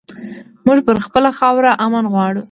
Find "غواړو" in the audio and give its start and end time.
2.13-2.39